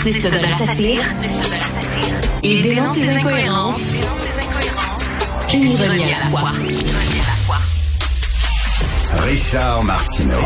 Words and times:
artiste 0.00 0.30
de 0.30 0.38
la 0.38 0.50
satire. 0.50 1.02
Il 2.42 2.62
dénonce 2.62 2.96
les 2.96 3.08
incohérences 3.10 3.92
et 5.52 5.56
ironie 5.58 6.04
à 6.04 6.24
la 6.24 6.30
fois. 6.30 6.52
Richard 9.26 9.84
Martineau. 9.84 10.40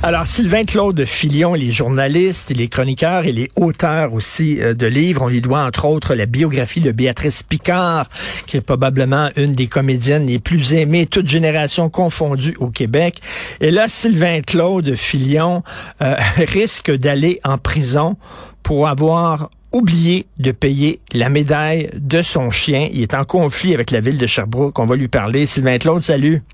Alors, 0.00 0.28
Sylvain 0.28 0.62
Claude 0.62 1.04
Filion, 1.04 1.54
les 1.54 1.72
journalistes, 1.72 2.50
les 2.54 2.68
chroniqueurs 2.68 3.26
et 3.26 3.32
les 3.32 3.48
auteurs 3.56 4.14
aussi 4.14 4.60
euh, 4.60 4.72
de 4.72 4.86
livres, 4.86 5.22
on 5.22 5.28
lui 5.28 5.40
doit 5.40 5.64
entre 5.64 5.86
autres 5.86 6.14
la 6.14 6.26
biographie 6.26 6.80
de 6.80 6.92
Béatrice 6.92 7.42
Picard, 7.42 8.06
qui 8.46 8.56
est 8.56 8.60
probablement 8.60 9.30
une 9.34 9.54
des 9.54 9.66
comédiennes 9.66 10.28
les 10.28 10.38
plus 10.38 10.72
aimées, 10.72 11.06
toutes 11.06 11.26
générations 11.26 11.90
confondues 11.90 12.54
au 12.60 12.68
Québec. 12.68 13.20
Et 13.60 13.72
là, 13.72 13.88
Sylvain 13.88 14.40
Claude 14.40 14.94
Filion 14.94 15.64
euh, 16.00 16.14
risque 16.36 16.92
d'aller 16.92 17.40
en 17.42 17.58
prison 17.58 18.16
pour 18.62 18.86
avoir 18.86 19.50
oublié 19.72 20.26
de 20.38 20.52
payer 20.52 21.00
la 21.12 21.28
médaille 21.28 21.90
de 21.94 22.22
son 22.22 22.50
chien. 22.50 22.88
Il 22.92 23.02
est 23.02 23.14
en 23.14 23.24
conflit 23.24 23.74
avec 23.74 23.90
la 23.90 24.00
ville 24.00 24.16
de 24.16 24.26
Sherbrooke. 24.28 24.78
On 24.78 24.86
va 24.86 24.94
lui 24.94 25.08
parler. 25.08 25.46
Sylvain 25.46 25.78
Claude, 25.78 26.02
salut. 26.02 26.44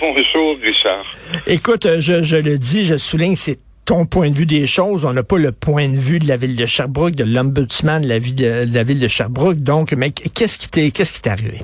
Bonjour, 0.00 0.56
Richard. 0.62 1.04
Écoute, 1.46 1.86
euh, 1.86 2.00
je, 2.00 2.22
je 2.22 2.36
le 2.36 2.58
dis, 2.58 2.84
je 2.84 2.96
souligne, 2.96 3.36
c'est 3.36 3.58
ton 3.84 4.06
point 4.06 4.30
de 4.30 4.34
vue 4.34 4.46
des 4.46 4.66
choses. 4.66 5.04
On 5.04 5.12
n'a 5.12 5.22
pas 5.22 5.38
le 5.38 5.52
point 5.52 5.88
de 5.88 5.96
vue 5.96 6.18
de 6.18 6.28
la 6.28 6.36
ville 6.36 6.56
de 6.56 6.64
Sherbrooke, 6.64 7.14
de 7.14 7.24
l'ombudsman 7.24 8.02
de 8.02 8.08
la 8.08 8.18
ville 8.18 8.36
de, 8.36 8.64
de 8.64 8.74
la 8.74 8.82
ville 8.82 9.00
de 9.00 9.08
Sherbrooke. 9.08 9.58
Donc, 9.58 9.92
mais 9.92 10.10
qu'est-ce 10.10 10.58
qui 10.58 10.70
t'est 10.70 10.90
qu'est-ce 10.90 11.12
qui 11.12 11.22
t'est 11.22 11.30
arrivé? 11.30 11.58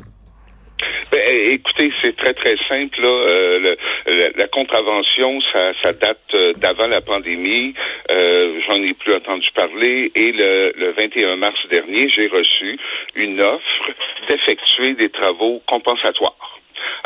Ben, 1.13 1.21
écoutez, 1.45 1.93
c'est 2.03 2.17
très 2.17 2.35
très 2.35 2.57
simple. 2.69 3.01
Là. 3.01 3.09
Euh, 3.09 3.59
le, 3.61 3.77
la, 4.19 4.29
la, 4.37 4.49
contravention, 4.49 5.41
ça, 5.55 5.71
ça 5.83 5.93
date 5.93 6.19
euh, 6.35 6.53
d'avant 6.55 6.89
la 6.89 7.01
pandémie. 7.01 7.75
Euh, 8.11 8.61
J'en 8.69 8.83
ai 8.83 8.93
plus 8.95 9.15
entendu 9.15 9.47
parler. 9.55 10.11
Et 10.15 10.33
le, 10.33 10.73
le 10.77 10.93
21 10.99 11.37
mars 11.37 11.59
dernier, 11.71 12.09
j'ai 12.09 12.27
reçu 12.27 12.79
une 13.15 13.41
offre 13.41 13.91
d'effectuer 14.29 14.95
des 14.95 15.09
travaux 15.11 15.63
compensatoires. 15.67 16.46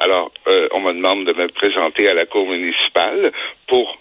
Alors, 0.01 0.33
euh, 0.49 0.67
on 0.73 0.81
me 0.81 0.93
demande 0.93 1.27
de 1.27 1.35
me 1.35 1.49
présenter 1.49 2.09
à 2.09 2.15
la 2.15 2.25
cour 2.25 2.49
municipale 2.49 3.31
pour 3.69 3.99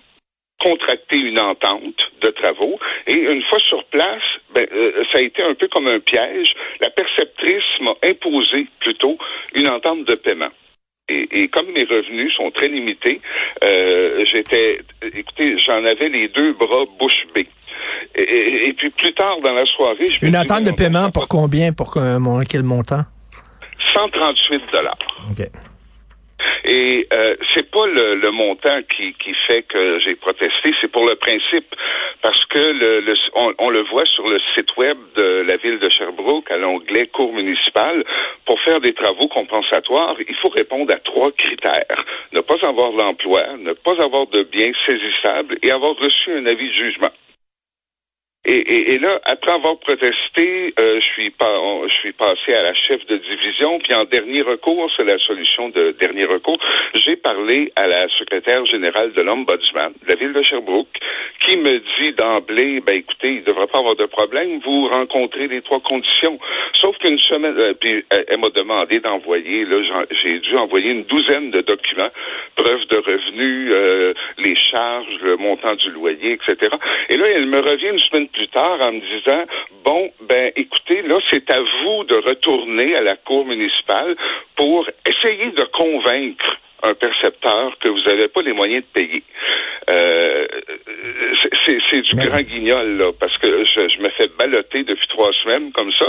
contracter 0.59 1.17
une 1.17 1.39
entente 1.39 2.11
de 2.22 2.30
travaux. 2.30 2.80
Et 3.08 3.14
une 3.14 3.44
fois 3.44 3.59
sur 3.59 3.83
place, 3.86 4.23
ben, 4.53 4.66
euh, 4.72 5.03
ça 5.11 5.19
a 5.19 5.22
été 5.22 5.44
un 5.44 5.56
peu 5.56 5.67
comme 5.67 5.88
un 5.88 6.00
piège. 6.00 6.53
La 6.80 6.89
perceptrice 6.89 7.64
m'a 7.81 7.94
imposé 8.03 8.67
plutôt 8.80 9.17
une 9.53 9.67
entente 9.67 10.06
de 10.06 10.16
paiement. 10.16 10.50
Et, 11.09 11.28
et, 11.31 11.47
comme 11.47 11.67
mes 11.72 11.83
revenus 11.83 12.34
sont 12.36 12.52
très 12.52 12.67
limités, 12.67 13.19
euh, 13.63 14.23
j'étais, 14.25 14.80
écoutez, 15.02 15.58
j'en 15.59 15.84
avais 15.84 16.08
les 16.08 16.28
deux 16.30 16.53
bras 16.53 16.86
bouche 17.00 17.25
bée. 17.34 17.47
Et, 18.16 18.67
et, 18.67 18.73
puis 18.73 18.89
plus 18.91 19.13
tard 19.13 19.39
dans 19.41 19.53
la 19.53 19.66
soirée, 19.66 20.06
je 20.08 20.25
une 20.25 20.38
entente 20.38 20.63
de 20.63 20.72
paiement 20.72 21.09
pour 21.09 21.28
combien, 21.28 21.73
pour 21.73 21.97
quel 22.47 22.63
montant? 22.63 23.03
138 23.94 24.61
dollars. 24.72 24.97
Okay. 25.31 25.50
Et 26.72 27.08
euh, 27.12 27.36
c'est 27.52 27.72
pas 27.72 27.88
le, 27.88 28.14
le, 28.14 28.30
montant 28.30 28.80
qui, 28.95 29.14
qui 29.14 29.34
fait 29.48 29.64
que 29.64 29.98
j'ai 29.98 30.14
protesté, 30.14 30.72
c'est 30.80 30.92
pour 30.92 31.03
le 31.03 31.16
principe, 31.16 31.66
parce 32.22 32.45
que 32.45 32.59
le, 32.59 33.00
le 33.00 33.14
on, 33.34 33.52
on, 33.58 33.70
le 33.72 33.81
voit 33.89 34.06
sur 34.06 34.30
le 34.30 34.39
site 34.53 34.78
web 34.78 34.95
de 35.16 35.44
la 35.47 35.58
ville 35.58 35.80
de 35.80 35.90
Sherbrooke 35.90 36.52
à 36.52 36.58
l'onglet 36.58 37.08
cours 37.08 37.34
municipal. 37.34 38.03
Pour 38.45 38.62
faire 38.62 38.80
des 38.81 38.94
travaux 38.94 39.28
compensatoires, 39.30 40.16
il 40.20 40.36
faut 40.36 40.50
répondre 40.50 40.94
à 40.94 40.97
trois 40.97 41.31
critères 41.31 42.06
ne 42.34 42.42
pas 42.42 42.58
avoir 42.62 42.92
d'emploi, 42.94 43.42
ne 43.58 43.73
pas 43.73 44.00
avoir 44.03 44.28
de 44.28 44.44
biens 44.44 44.72
saisissables 44.86 45.58
et 45.64 45.72
avoir 45.72 45.95
reçu 45.95 46.31
un 46.31 46.45
avis 46.45 46.70
de 46.70 46.73
jugement. 46.73 47.12
Et, 48.45 48.54
et, 48.54 48.94
et, 48.94 49.00
là, 49.00 49.20
après 49.26 49.52
avoir 49.52 49.78
protesté, 49.80 50.73
euh, 50.80 50.98
je 51.02 51.06
suis 51.06 51.30
pas, 51.30 51.59
je 51.88 51.94
suis 51.95 52.14
passé 52.14 52.54
à 52.56 52.64
la 52.64 52.73
chef 52.73 53.06
de 53.08 53.18
division, 53.18 53.80
puis 53.80 53.94
en 53.94 54.06
dernier 54.06 54.44
recours, 54.44 54.90
c'est 54.97 55.03
la 55.03 55.18
solution 55.19 55.68
de 55.69 55.94
dernier 56.00 56.24
recours. 56.24 56.58
J'ai 56.94 57.18
parlé 57.18 57.74
à 57.75 57.88
la 57.88 58.08
secrétaire 58.18 58.66
générale 58.66 59.12
de 59.12 59.22
l'ombudsman 59.24 59.91
de 59.91 60.08
la 60.08 60.16
ville 60.16 60.31
de 60.31 60.41
Sherbrooke, 60.41 60.88
qui 61.46 61.58
me 61.58 61.80
dit 61.80 62.16
d'emblée, 62.16 62.80
ben 62.80 62.96
écoutez, 62.96 63.28
il 63.28 63.40
ne 63.41 63.46
devrait 63.46 63.68
pas 63.68 63.80
avoir 63.80 63.97
de 63.97 64.06
problème, 64.06 64.62
vous 64.63 64.88
rencontrez 64.88 65.50
les 65.50 65.62
trois 65.62 65.81
conditions. 65.81 66.40
Sauf 66.74 66.97
qu'une 67.00 67.19
semaine, 67.19 67.58
euh, 67.58 67.74
puis 67.74 68.06
elle, 68.09 68.40
m'a 68.40 68.50
demandé 68.52 69.00
d'envoyer, 69.00 69.66
là, 69.66 70.06
j'ai 70.12 70.40
dû 70.40 70.56
envoyer 70.56 70.92
une 70.92 71.03
douzaine 71.03 71.52
de 71.52 71.59
documents, 71.59 72.12
preuves 72.56 72.88
de 72.88 72.97
revenus, 72.97 73.74
euh, 73.74 74.13
les 74.38 74.56
charges, 74.56 75.19
le 75.22 75.36
montant 75.36 75.75
du 75.75 75.92
loyer, 75.92 76.40
etc. 76.40 76.74
Et 77.09 77.18
là, 77.18 77.28
elle 77.28 77.47
me 77.47 77.59
revient 77.59 77.90
une 77.90 78.00
semaine 78.00 78.28
plus 78.31 78.47
tard 78.50 78.78
en 78.81 78.94
me 78.94 79.00
disant 79.00 79.44
bon 79.84 80.12
ben 80.22 80.51
écoutez 80.56 81.01
là 81.03 81.17
c'est 81.29 81.50
à 81.51 81.59
vous 81.59 82.03
de 82.06 82.16
retourner 82.16 82.95
à 82.95 83.01
la 83.01 83.16
cour 83.16 83.45
municipale 83.45 84.16
pour 84.56 84.88
essayer 85.06 85.51
de 85.51 85.63
convaincre 85.73 86.57
un 86.84 86.94
percepteur 86.94 87.78
que 87.79 87.89
vous 87.89 88.01
n'avez 88.03 88.28
pas 88.28 88.41
les 88.41 88.53
moyens 88.53 88.84
de 88.84 89.01
payer. 89.01 89.23
Euh, 89.89 90.47
c'est 91.66 92.01
du 92.01 92.16
grand 92.16 92.41
guignol, 92.41 92.97
là, 92.97 93.12
parce 93.19 93.38
que 93.38 93.66
je, 93.66 93.89
je, 93.89 94.01
me 94.01 94.09
fais 94.09 94.28
balloter 94.38 94.84
depuis 94.84 95.07
trois 95.07 95.31
semaines 95.44 95.72
comme 95.72 95.91
ça. 95.94 96.07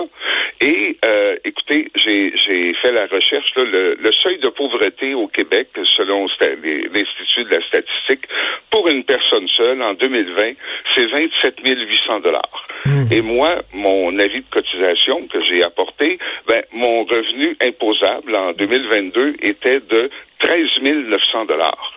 Et 0.63 0.99
euh, 1.07 1.37
écoutez, 1.45 1.91
j'ai 1.95 2.75
fait 2.83 2.93
la 2.93 3.07
recherche, 3.07 3.51
là, 3.57 3.65
le, 3.65 3.97
le, 3.99 4.13
seuil 4.13 4.39
de 4.41 4.49
pauvreté 4.49 5.15
au 5.15 5.27
Québec, 5.27 5.69
selon 5.97 6.27
l'Institut 6.27 7.45
de 7.45 7.51
la 7.51 7.67
statistique, 7.67 8.29
pour 8.71 8.87
une 8.89 9.03
personne 9.05 9.49
seule 9.57 9.81
en 9.81 9.95
2020, 9.95 10.53
c'est 10.95 11.07
27 11.07 11.55
800 11.65 12.21
dollars. 12.21 12.69
Mmh. 12.85 13.07
Et 13.11 13.23
moi, 13.23 13.63
mon 13.73 14.19
avis 14.19 14.41
de 14.41 14.51
cotisation 14.51 15.27
que 15.29 15.43
j'ai 15.45 15.63
apporté, 15.63 16.19
ben, 16.47 16.63
mon 16.73 17.05
revenu 17.05 17.57
imposable 17.63 18.37
en 18.37 18.53
2022 18.53 19.37
était 19.43 19.81
de 19.81 20.11
13 20.41 20.67
900 20.83 21.47
dollars. 21.47 21.95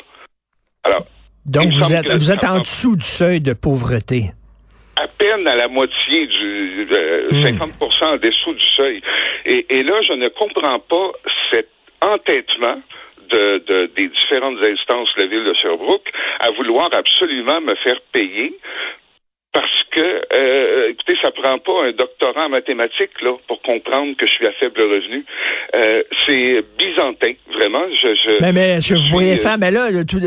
Alors, 0.86 1.06
donc 1.46 1.68
vous 1.74 1.94
êtes, 1.94 2.10
vous 2.10 2.32
êtes 2.32 2.46
en 2.46 2.60
dessous 2.60 2.96
du 2.96 3.06
seuil 3.06 3.42
de 3.42 3.54
pauvreté. 3.54 4.32
À 4.96 5.08
peine 5.08 5.48
à 5.48 5.56
la 5.56 5.68
moitié 5.68 6.28
du 6.28 6.88
euh, 6.92 7.30
mmh. 7.32 7.58
50% 7.60 8.06
en 8.06 8.18
dessous 8.18 8.54
du 8.54 8.66
seuil. 8.78 9.02
Et, 9.46 9.66
et, 9.70 9.84
là, 9.84 10.02
je 10.04 10.14
ne 10.14 10.28
comprends 10.30 10.80
pas 10.80 11.12
cet 11.52 11.70
entêtement 12.02 12.80
de, 13.30 13.64
de, 13.68 13.86
des 13.96 14.08
différentes 14.08 14.60
instances 14.64 15.10
de 15.18 15.24
la 15.24 15.28
ville 15.28 15.44
de 15.44 15.54
Sherbrooke 15.56 16.12
à 16.40 16.52
vouloir 16.52 16.90
absolument 16.94 17.60
me 17.62 17.76
faire 17.76 18.00
payer 18.12 18.54
parce 19.54 19.84
que, 19.92 20.02
euh, 20.02 20.90
écoutez, 20.90 21.14
ça 21.22 21.30
prend 21.30 21.60
pas 21.60 21.86
un 21.86 21.92
doctorat 21.92 22.48
en 22.48 22.50
mathématiques 22.50 23.22
là 23.22 23.32
pour 23.48 23.62
comprendre 23.62 24.18
que 24.18 24.26
je 24.26 24.32
suis 24.32 24.48
à 24.48 24.52
faible 24.54 24.82
revenu. 24.82 25.24
Euh, 25.76 26.02
c'est 26.26 26.64
byzantin, 26.78 27.34
vraiment. 27.54 27.84
Je, 28.02 28.16
je, 28.16 28.42
mais, 28.42 28.52
mais 28.52 28.82
je, 28.82 28.96
je 28.96 29.10
pourrais 29.12 29.38
faire, 29.38 29.58
mais 29.60 29.70
là, 29.70 29.90
tout, 30.10 30.20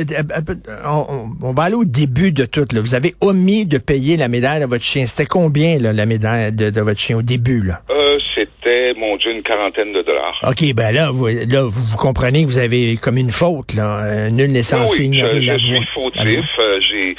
on, 0.86 1.30
on, 1.42 1.52
va 1.52 1.64
aller 1.64 1.74
au 1.74 1.84
début 1.84 2.30
de 2.30 2.46
tout. 2.46 2.66
Là. 2.72 2.80
Vous 2.80 2.94
avez 2.94 3.14
omis 3.20 3.66
de 3.66 3.78
payer 3.78 4.16
la 4.16 4.28
médaille 4.28 4.60
de 4.60 4.66
votre 4.66 4.84
chien. 4.84 5.06
C'était 5.06 5.26
combien 5.26 5.78
là, 5.80 5.92
la 5.92 6.06
médaille 6.06 6.52
de, 6.52 6.70
de, 6.70 6.80
votre 6.80 7.00
chien 7.00 7.16
au 7.18 7.22
début 7.22 7.64
là? 7.64 7.80
Euh, 7.90 8.18
C'était, 8.36 8.94
mon 8.94 9.16
Dieu, 9.16 9.32
une 9.32 9.42
quarantaine 9.42 9.92
de 9.92 10.02
dollars. 10.02 10.40
Ok, 10.46 10.72
ben 10.72 10.94
là, 10.94 11.10
vous, 11.10 11.26
là, 11.26 11.62
vous, 11.64 11.70
vous 11.70 11.96
comprenez 11.96 12.42
que 12.42 12.46
vous 12.46 12.58
avez 12.58 12.96
comme 13.02 13.16
une 13.16 13.32
faute 13.32 13.74
là. 13.74 14.30
nul 14.30 14.52
n'est 14.52 14.62
censé 14.62 15.00
oui, 15.00 15.06
ignorer 15.06 15.40
je, 15.40 15.46
la 15.46 15.58
je 15.58 15.66
suis 15.66 15.86
fautif. 15.94 16.44
j'ai 16.80 17.16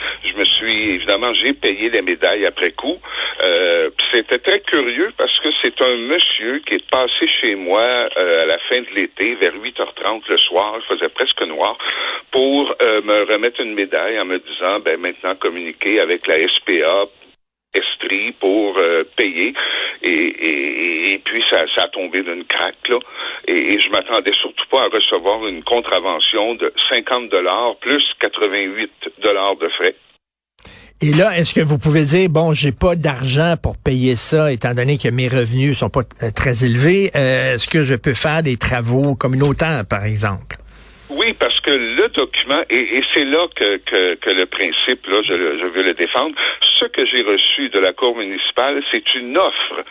évidemment 0.77 1.33
j'ai 1.33 1.53
payé 1.53 1.89
les 1.89 2.01
médailles 2.01 2.45
après 2.45 2.71
coup. 2.71 2.97
Euh, 3.43 3.89
c'était 4.11 4.39
très 4.39 4.59
curieux 4.61 5.11
parce 5.17 5.39
que 5.39 5.49
c'est 5.61 5.79
un 5.81 5.95
monsieur 5.97 6.59
qui 6.59 6.75
est 6.75 6.89
passé 6.89 7.27
chez 7.41 7.55
moi 7.55 7.81
euh, 7.81 8.43
à 8.43 8.45
la 8.45 8.57
fin 8.69 8.81
de 8.81 8.95
l'été 8.95 9.35
vers 9.35 9.53
8h30 9.53 10.23
le 10.27 10.37
soir, 10.37 10.79
il 10.79 10.95
faisait 10.95 11.09
presque 11.09 11.41
noir, 11.43 11.77
pour 12.31 12.73
euh, 12.81 13.01
me 13.03 13.31
remettre 13.31 13.61
une 13.61 13.75
médaille 13.75 14.19
en 14.19 14.25
me 14.25 14.39
disant 14.39 14.79
ben 14.79 14.99
maintenant 14.99 15.35
communiquer 15.35 15.99
avec 15.99 16.25
la 16.27 16.39
SPA 16.39 17.05
Estrie 17.73 18.31
pour 18.39 18.81
payer 19.17 19.53
et, 20.01 21.21
puis 21.23 21.43
ça, 21.51 21.63
ça 21.75 21.83
a 21.83 21.87
tombé 21.89 22.23
d'une 22.23 22.45
craque 22.45 22.87
là 22.87 22.97
et, 23.47 23.73
et 23.73 23.79
je 23.79 23.89
m'attendais 23.89 24.33
surtout 24.33 24.65
pas 24.71 24.83
à 24.83 24.87
recevoir 24.87 25.45
une 25.45 25.63
contravention 25.63 26.55
de 26.55 26.73
50 26.89 27.29
dollars 27.29 27.75
plus 27.77 28.03
88 28.19 28.91
dollars 29.19 29.55
de 29.57 29.67
frais. 29.69 29.95
Et 30.99 31.13
là, 31.13 31.37
est-ce 31.37 31.53
que 31.53 31.63
vous 31.63 31.77
pouvez 31.77 32.05
dire, 32.05 32.27
bon, 32.27 32.53
j'ai 32.53 32.71
pas 32.71 32.95
d'argent 32.95 33.53
pour 33.61 33.77
payer 33.77 34.15
ça, 34.15 34.51
étant 34.51 34.73
donné 34.73 34.97
que 34.97 35.09
mes 35.09 35.27
revenus 35.27 35.77
sont 35.77 35.91
pas 35.91 36.01
très 36.35 36.65
élevés, 36.65 37.11
euh, 37.15 37.53
est-ce 37.53 37.67
que 37.67 37.83
je 37.83 37.93
peux 37.93 38.15
faire 38.15 38.41
des 38.41 38.57
travaux 38.57 39.13
communautaires, 39.13 39.83
par 39.87 40.05
exemple? 40.05 40.57
Oui, 41.11 41.33
parce 41.39 41.59
que 41.61 41.69
le 41.69 42.09
document, 42.09 42.61
et, 42.71 42.99
c'est 43.13 43.25
là 43.25 43.45
que, 43.55 43.77
que, 43.77 44.15
que, 44.15 44.29
le 44.31 44.47
principe, 44.47 45.05
là, 45.05 45.21
je, 45.23 45.33
je 45.33 45.65
veux 45.67 45.83
le 45.83 45.93
défendre, 45.93 46.35
ce 46.79 46.85
que 46.85 47.05
j'ai 47.05 47.21
reçu 47.21 47.69
de 47.69 47.79
la 47.79 47.93
Cour 47.93 48.17
municipale, 48.17 48.81
c'est 48.91 49.13
une 49.13 49.37
offre 49.37 49.83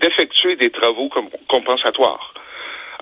d'effectuer 0.00 0.56
des 0.56 0.70
travaux 0.70 1.08
compensatoires. 1.46 2.34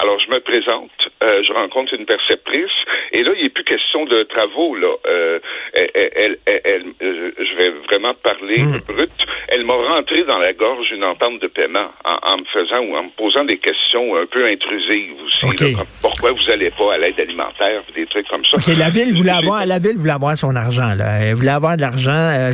Alors, 0.02 0.18
je 0.18 0.34
me 0.34 0.40
présente, 0.40 0.90
euh, 1.22 1.42
je 1.46 1.52
rencontre 1.52 1.94
une 1.94 2.06
perceptrice, 2.06 2.74
et 3.12 3.22
là, 3.22 3.30
il 3.36 3.44
n'est 3.44 3.50
plus 3.50 3.62
question 3.62 4.04
de 4.06 4.22
travaux, 4.24 4.74
là. 4.74 4.88
Euh, 5.06 5.38
elle, 5.74 6.38
elle, 6.46 6.84
je 7.00 7.56
vais 7.56 7.70
vraiment 7.88 8.12
parler 8.14 8.62
hmm. 8.62 8.80
brut. 8.88 9.10
Elle 9.48 9.64
m'a 9.64 9.74
rentré 9.74 10.24
dans 10.24 10.38
la 10.38 10.52
gorge 10.54 10.90
une 10.92 11.04
entente 11.04 11.40
de 11.40 11.46
paiement 11.46 11.90
en, 12.04 12.36
me 12.36 12.44
faisant 12.52 12.82
ou 12.82 12.96
en 12.96 13.04
me 13.04 13.10
posant 13.16 13.44
des 13.44 13.58
questions 13.58 14.16
un 14.16 14.26
peu 14.26 14.44
intrusives 14.44 15.12
aussi. 15.24 15.76
pourquoi 16.00 16.32
vous 16.32 16.50
allez 16.50 16.70
pas 16.70 16.94
à 16.94 16.98
l'aide 16.98 17.20
alimentaire, 17.20 17.82
des 17.94 18.06
trucs 18.06 18.26
comme 18.28 18.44
ça. 18.44 18.58
La 18.76 18.90
ville 18.90 19.14
voulait 19.14 19.30
avoir, 19.30 19.64
la 19.66 19.78
ville 19.78 19.96
voulait 19.96 20.12
avoir 20.12 20.36
son 20.36 20.56
argent, 20.56 20.94
là. 20.94 21.20
Elle 21.20 21.34
voulait 21.34 21.50
avoir 21.50 21.76
de 21.76 21.82
l'argent, 21.82 22.52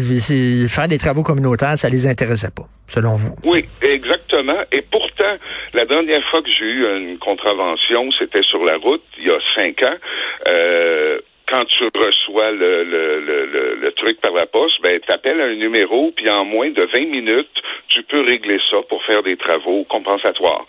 faire 0.69 0.89
des 0.89 0.99
travaux 0.99 1.23
communautaires, 1.23 1.79
ça 1.79 1.89
les 1.89 2.07
intéressait 2.07 2.51
pas, 2.55 2.65
selon 2.89 3.17
vous. 3.17 3.35
Oui, 3.45 3.65
exactement. 3.81 4.61
Et 4.71 4.83
pourtant, 4.83 5.08
la 5.75 5.85
dernière 5.85 6.23
fois 6.31 6.43
que 6.43 6.51
j'ai 6.51 6.65
eu 6.65 6.97
une 6.97 7.19
contravention, 7.19 8.11
c'était 8.19 8.43
sur 8.43 8.65
la 8.65 8.77
route, 8.77 9.03
il 9.19 9.29
y 9.29 9.31
a 9.31 9.39
cinq 9.57 9.83
ans. 9.83 9.97
Euh, 10.49 11.21
quand 11.51 11.65
tu 11.65 11.85
reçois 11.99 12.51
le, 12.51 12.85
le, 12.85 13.21
le, 13.21 13.75
le, 13.77 13.93
truc 13.93 14.21
par 14.21 14.33
la 14.33 14.47
poste, 14.47 14.81
ben, 14.83 15.01
t'appelles 15.01 15.41
un 15.41 15.55
numéro, 15.55 16.13
puis 16.15 16.29
en 16.29 16.45
moins 16.45 16.71
de 16.71 16.85
20 16.85 17.07
minutes, 17.07 17.49
tu 17.89 18.03
peux 18.03 18.21
régler 18.21 18.59
ça 18.71 18.77
pour 18.89 19.03
faire 19.05 19.23
des 19.23 19.37
travaux 19.37 19.85
compensatoires. 19.85 20.67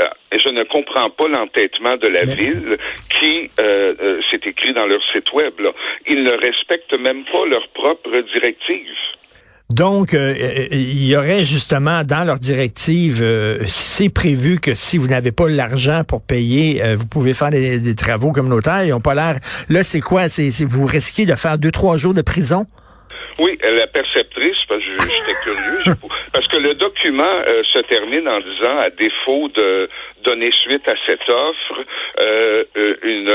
Euh, 0.00 0.06
et 0.34 0.38
je 0.38 0.48
ne 0.48 0.64
comprends 0.64 1.10
pas 1.10 1.28
l'entêtement 1.28 1.96
de 1.96 2.08
la 2.08 2.24
ville 2.24 2.78
qui, 3.10 3.50
euh, 3.60 3.94
euh, 4.00 4.20
c'est 4.30 4.46
écrit 4.46 4.72
dans 4.72 4.86
leur 4.86 5.02
site 5.12 5.30
web, 5.32 5.60
là. 5.60 5.72
ils 6.08 6.22
ne 6.22 6.32
respectent 6.32 6.98
même 6.98 7.24
pas 7.24 7.44
leurs 7.46 7.68
propres 7.68 8.18
directives. 8.32 8.96
Donc, 9.72 10.12
euh, 10.12 10.34
euh, 10.38 10.66
il 10.70 11.06
y 11.06 11.16
aurait 11.16 11.44
justement 11.44 12.04
dans 12.04 12.26
leur 12.26 12.38
directive, 12.38 13.20
euh, 13.22 13.58
c'est 13.68 14.12
prévu 14.12 14.60
que 14.60 14.74
si 14.74 14.98
vous 14.98 15.08
n'avez 15.08 15.32
pas 15.32 15.48
l'argent 15.48 16.02
pour 16.06 16.20
payer, 16.20 16.82
vous 16.94 17.06
pouvez 17.06 17.32
faire 17.32 17.50
des, 17.50 17.94
travaux 17.94 18.32
communautaires. 18.32 18.84
Ils 18.84 18.90
n'ont 18.90 19.00
pas 19.00 19.14
l'air. 19.14 19.36
Là, 19.70 19.82
c'est 19.82 20.00
quoi? 20.00 20.28
C'est 20.28 20.50
vous 20.64 20.84
risquez 20.84 21.24
de 21.24 21.34
faire 21.34 21.56
deux 21.56 21.70
trois 21.70 21.96
jours 21.96 22.12
de 22.12 22.22
prison? 22.22 22.66
Oui, 23.38 23.56
la 23.62 23.86
perceptrice, 23.86 24.58
parce 24.68 24.82
que 24.82 24.92
j'étais 24.92 25.38
curieux, 25.42 25.96
parce 26.32 26.46
que 26.48 26.58
le 26.58 26.74
document 26.74 27.42
se 27.72 27.80
termine 27.88 28.28
en 28.28 28.40
disant, 28.40 28.78
à 28.78 28.90
défaut 28.90 29.48
de 29.56 29.88
donner 30.22 30.50
suite 30.50 30.88
à 30.88 30.94
cette 31.06 31.28
offre, 31.28 31.84
une, 33.02 33.30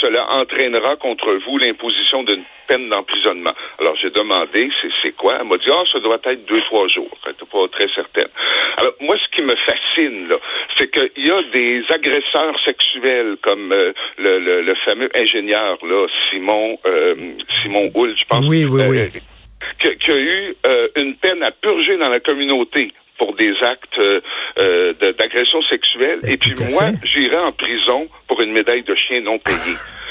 cela 0.00 0.30
entraînera 0.30 0.96
contre 0.96 1.38
vous 1.46 1.58
l'imposition 1.58 2.22
d'une 2.22 2.44
peine 2.66 2.88
d'emprisonnement. 2.88 3.52
Alors, 3.78 3.94
j'ai 4.00 4.10
demandé, 4.10 4.68
c'est 5.02 5.14
quoi? 5.16 5.36
Elle 5.40 5.46
m'a 5.46 5.56
dit, 5.56 5.70
ah, 5.70 5.82
ça 5.92 6.00
doit 6.00 6.18
être 6.24 6.44
deux, 6.46 6.60
trois 6.62 6.88
jours. 6.88 7.10
Elle 7.24 7.32
n'était 7.32 7.46
pas 7.46 7.68
très 7.68 7.88
certaine. 7.94 8.28
Alors, 8.76 8.94
moi, 9.00 9.16
ce 9.22 9.36
qui 9.36 9.42
me 9.42 9.54
fascine, 9.54 10.28
là, 10.28 10.36
c'est 10.76 10.90
qu'il 10.90 11.24
y 11.24 11.30
a 11.30 11.42
des 11.52 11.84
agresseurs 11.90 12.58
sexuels 12.64 13.36
comme 13.42 13.72
euh, 13.72 13.92
le, 14.18 14.62
le, 14.62 14.74
fameux 14.84 15.10
ingénieur, 15.14 15.78
là, 15.82 16.06
Simon, 16.30 16.78
euh, 16.86 17.14
Simon 17.62 17.90
Hull, 17.94 18.14
je 18.18 18.24
pense. 18.24 18.46
Oui, 18.46 18.64
oui, 18.64 18.82
oui. 18.88 18.98
Euh, 18.98 19.08
qui, 19.78 20.10
a 20.10 20.16
eu 20.16 20.54
une 20.96 21.14
peine 21.16 21.42
à 21.42 21.50
purger 21.50 21.96
dans 21.96 22.10
la 22.10 22.20
communauté 22.20 22.92
pour 23.18 23.34
des 23.36 23.52
actes 23.62 24.00
d'agression 25.00 25.62
sexuelle. 25.70 26.18
Ben, 26.22 26.32
Et 26.32 26.36
puis 26.36 26.54
moi, 26.70 26.90
j'irai 27.04 27.36
en 27.36 27.52
prison 27.52 28.08
pour 28.28 28.40
une 28.40 28.52
médaille 28.52 28.82
de 28.82 28.94
chien 28.94 29.20
non 29.20 29.38
payée 29.38 29.76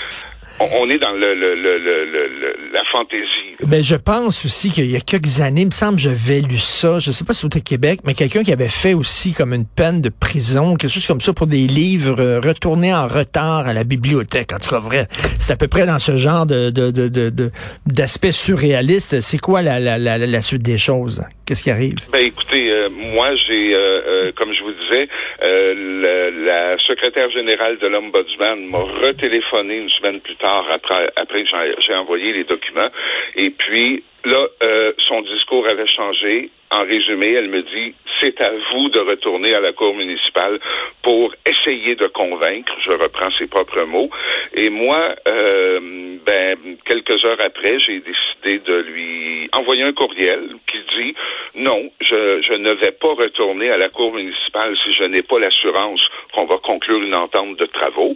on 0.60 0.90
est 0.90 0.98
dans 0.98 1.12
le, 1.12 1.34
le, 1.34 1.56
le, 1.56 2.72
la 2.74 2.82
fantaisie. 2.92 3.56
Ben, 3.66 3.84
je 3.84 3.96
pense 3.96 4.46
aussi 4.46 4.72
qu'il 4.72 4.90
y 4.90 4.96
a 4.96 5.00
quelques 5.00 5.40
années, 5.40 5.62
il 5.62 5.68
me 5.68 5.72
semble, 5.72 6.00
j'avais 6.00 6.42
lu 6.42 6.58
ça, 6.58 7.00
je 7.00 7.12
sais 7.12 7.24
pas 7.24 7.34
si 7.34 7.42
c'était 7.42 7.62
Québec, 7.62 8.02
mais 8.04 8.14
quelqu'un 8.14 8.44
qui 8.44 8.52
avait 8.52 8.70
fait 8.70 8.94
aussi 8.94 9.34
comme 9.34 9.54
une 9.54 9.66
peine 9.66 10.02
de 10.02 10.10
prison, 10.10 10.76
quelque 10.76 10.92
chose 10.92 11.08
comme 11.08 11.22
ça 11.22 11.34
pour 11.34 11.48
des 11.48 11.68
livres 11.68 12.20
euh, 12.20 12.40
retournés 12.40 12.94
en 12.94 13.08
retard 13.08 13.68
à 13.68 13.74
la 13.74 13.84
bibliothèque. 13.84 14.54
En 14.54 14.60
tout 14.60 14.70
cas, 14.70 14.80
vrai, 14.80 15.08
c'est 15.40 15.54
à 15.54 15.56
peu 15.56 15.68
près 15.68 15.86
dans 15.86 16.00
ce 16.00 16.18
genre 16.18 16.46
de, 16.46 16.70
de, 16.70 16.92
de, 16.92 17.52
d'aspect 17.86 18.32
surréaliste. 18.32 19.22
C'est 19.22 19.40
quoi 19.40 19.62
la, 19.62 19.80
la, 19.80 19.98
la, 19.98 20.18
la, 20.18 20.42
suite 20.42 20.64
des 20.64 20.78
choses? 20.78 21.24
Qu'est-ce 21.46 21.64
qui 21.64 21.72
arrive? 21.72 21.96
Ben, 22.12 22.26
écoutez, 22.26 22.70
euh, 22.70 22.90
moi, 23.14 23.30
j'ai, 23.48 23.76
euh, 23.76 24.32
comme 24.36 24.54
je 24.54 24.64
vous 24.64 24.74
disais, 24.74 25.08
la, 25.42 26.78
secrétaire 26.80 27.30
générale 27.32 27.78
de 27.78 27.88
l'Ombudsman 27.88 28.66
m'a 28.66 28.80
retéléphoné 28.80 29.78
une 29.78 29.90
semaine 29.90 30.20
plus 30.20 30.36
tard 30.36 30.66
après, 30.70 31.08
après 31.16 31.44
que 31.44 31.50
j'ai 31.80 31.94
envoyé 31.94 32.34
les 32.34 32.44
documents. 32.44 32.90
Et 33.36 33.50
puis, 33.52 34.04
là, 34.26 34.48
euh, 34.64 34.94
son 35.08 35.22
discours 35.22 35.66
avait 35.70 35.88
changé. 35.88 36.50
En 36.72 36.84
résumé, 36.84 37.34
elle 37.34 37.50
me 37.50 37.62
dit, 37.62 37.94
c'est 38.20 38.42
à 38.42 38.52
vous 38.52 38.90
de 38.90 39.00
retourner 39.00 39.54
à 39.54 39.60
la 39.60 39.74
cour 39.74 39.94
municipale 39.94 40.60
pour 41.04 41.34
essayer 41.46 41.96
de 41.96 42.08
convaincre. 42.08 42.74
Je 42.84 42.92
reprends 42.92 43.30
ses 43.38 43.46
propres 43.46 43.84
mots. 43.84 44.10
Et 44.56 44.70
moi, 44.70 45.14
euh, 45.28 45.80
ben, 46.26 46.58
quelques 46.86 47.24
heures 47.26 47.42
après, 47.42 47.78
j'ai 47.78 48.00
décidé 48.00 48.60
de 48.66 48.76
lui 48.76 49.50
envoyer 49.54 49.84
un 49.84 49.94
courriel 49.94 50.56
qui 50.66 50.78
dit, 50.98 51.16
non, 51.56 51.92
je, 52.02 52.42
je 52.42 52.54
ne 52.54 52.74
vais 52.74 52.92
pas 52.92 53.14
retourner 53.14 53.70
à 53.72 53.78
la 53.78 53.90
cour 53.90 54.14
municipale 54.14 54.76
si 54.84 54.92
je 54.92 55.04
n'ai 55.04 55.22
pas 55.22 55.40
l'assurance 55.40 56.02
qu'on 56.34 56.46
va 56.46 56.58
conclure 56.58 57.02
une 57.02 57.16
entente 57.16 57.58
de 57.58 57.66
travaux. 57.66 58.16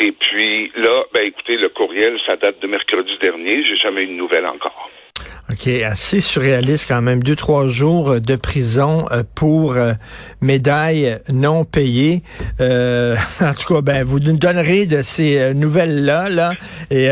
Et 0.00 0.12
puis 0.12 0.72
là, 0.76 1.04
ben 1.12 1.24
écoutez, 1.24 1.56
le 1.56 1.68
courriel, 1.68 2.18
ça 2.26 2.36
date 2.36 2.60
de 2.60 2.66
mercredi 2.66 3.16
dernier. 3.20 3.64
J'ai 3.64 3.76
jamais 3.76 4.02
eu 4.02 4.06
de 4.08 4.12
nouvelles 4.12 4.46
encore. 4.46 4.90
OK, 5.50 5.68
assez 5.68 6.20
surréaliste 6.20 6.86
quand 6.88 7.02
même. 7.02 7.22
Deux, 7.22 7.36
trois 7.36 7.68
jours 7.68 8.18
de 8.18 8.36
prison 8.36 9.06
euh, 9.10 9.22
pour 9.34 9.74
euh, 9.74 9.92
médaille 10.40 11.18
non 11.30 11.66
payée. 11.66 12.22
Euh, 12.60 13.14
en 13.42 13.52
tout 13.52 13.74
cas, 13.74 13.82
ben, 13.82 14.04
vous 14.04 14.20
nous 14.20 14.38
donnerez 14.38 14.86
de 14.86 15.02
ces 15.02 15.52
nouvelles-là. 15.52 16.30
Là, 16.30 16.52
et 16.90 17.10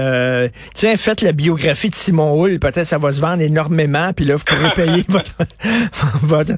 tiens, 0.75 0.97
faites 0.97 1.21
la 1.21 1.33
biographie 1.33 1.91
de 1.91 1.95
Simon 1.95 2.43
Hull. 2.43 2.59
Peut-être 2.59 2.87
ça 2.87 2.99
va 2.99 3.13
se 3.13 3.21
vendre 3.21 3.43
énormément. 3.43 4.13
Puis 4.15 4.25
là, 4.25 4.37
vous 4.37 4.45
pourrez 4.45 4.71
payer 4.75 5.05
votre, 5.09 5.35
votre, 6.23 6.53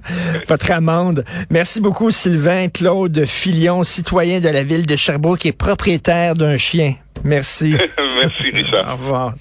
votre, 0.46 0.70
amende. 0.70 1.24
Merci 1.50 1.80
beaucoup, 1.80 2.10
Sylvain 2.10 2.68
Claude 2.68 3.24
Filion, 3.26 3.82
citoyen 3.82 4.40
de 4.40 4.48
la 4.48 4.62
ville 4.62 4.86
de 4.86 4.96
Sherbrooke 4.96 5.46
et 5.46 5.52
propriétaire 5.52 6.34
d'un 6.34 6.56
chien. 6.56 6.94
Merci. 7.24 7.74
Merci, 8.16 8.50
Richard. 8.52 8.94
Au 8.94 9.02
revoir. 9.02 9.34